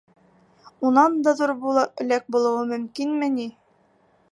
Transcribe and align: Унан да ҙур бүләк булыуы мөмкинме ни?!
Унан 0.89 1.17
да 1.27 1.33
ҙур 1.41 1.53
бүләк 1.65 2.25
булыуы 2.37 2.65
мөмкинме 2.75 3.31
ни?! 3.39 3.49